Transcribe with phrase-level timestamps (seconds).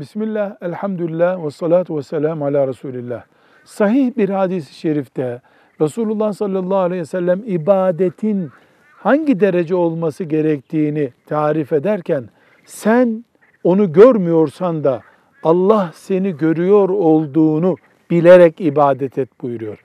[0.00, 3.22] Bismillah, elhamdülillah ve salatu ve selamu ala Resulillah.
[3.64, 5.40] Sahih bir hadis-i şerifte
[5.80, 8.50] Resulullah sallallahu aleyhi ve sellem ibadetin
[8.92, 12.24] hangi derece olması gerektiğini tarif ederken
[12.64, 13.24] sen
[13.64, 15.02] onu görmüyorsan da
[15.42, 17.76] Allah seni görüyor olduğunu
[18.10, 19.78] bilerek ibadet et buyuruyor.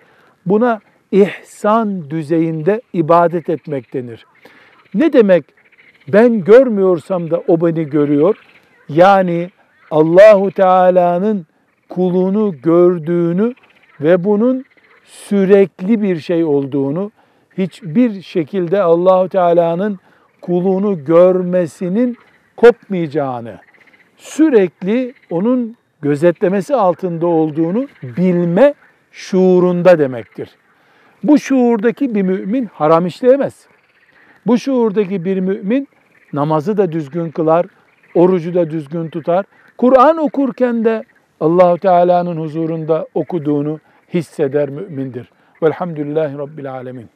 [0.45, 0.79] Buna
[1.11, 4.25] ihsan düzeyinde ibadet etmek denir.
[4.93, 5.43] Ne demek
[6.07, 8.35] ben görmüyorsam da o beni görüyor?
[8.89, 9.49] Yani
[9.95, 11.45] Allahu Teala'nın
[11.89, 13.53] kulunu gördüğünü
[14.01, 14.65] ve bunun
[15.05, 17.11] sürekli bir şey olduğunu,
[17.57, 19.99] hiçbir şekilde Allahu Teala'nın
[20.41, 22.17] kulunu görmesinin
[22.57, 23.59] kopmayacağını,
[24.17, 28.73] sürekli onun gözetlemesi altında olduğunu bilme
[29.11, 30.49] şuurunda demektir.
[31.23, 33.67] Bu şuurdaki bir mümin haram işleyemez.
[34.45, 35.87] Bu şuurdaki bir mümin
[36.33, 37.65] namazı da düzgün kılar,
[38.15, 39.45] orucu da düzgün tutar.
[39.77, 41.03] Kur'an okurken de
[41.39, 43.79] Allahu Teala'nın huzurunda okuduğunu
[44.13, 45.29] hisseder mümindir.
[45.63, 47.14] Velhamdülillahi Rabbil Alemin.